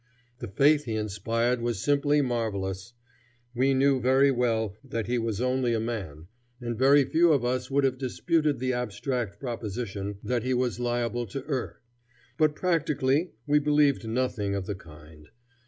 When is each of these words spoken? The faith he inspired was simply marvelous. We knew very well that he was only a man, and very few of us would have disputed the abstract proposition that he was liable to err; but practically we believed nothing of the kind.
The 0.39 0.47
faith 0.47 0.85
he 0.85 0.95
inspired 0.95 1.61
was 1.61 1.79
simply 1.79 2.23
marvelous. 2.23 2.93
We 3.53 3.75
knew 3.75 4.01
very 4.01 4.31
well 4.31 4.75
that 4.83 5.05
he 5.05 5.19
was 5.19 5.39
only 5.39 5.75
a 5.75 5.79
man, 5.79 6.25
and 6.59 6.75
very 6.75 7.03
few 7.05 7.31
of 7.31 7.45
us 7.45 7.69
would 7.69 7.83
have 7.83 7.99
disputed 7.99 8.57
the 8.57 8.73
abstract 8.73 9.39
proposition 9.39 10.17
that 10.23 10.41
he 10.41 10.55
was 10.55 10.79
liable 10.79 11.27
to 11.27 11.45
err; 11.47 11.81
but 12.35 12.55
practically 12.55 13.33
we 13.45 13.59
believed 13.59 14.07
nothing 14.07 14.55
of 14.55 14.65
the 14.65 14.73
kind. 14.73 15.29